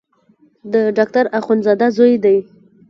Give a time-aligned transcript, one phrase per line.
[0.71, 2.37] د ډاکټر اخندزاده زوی دی.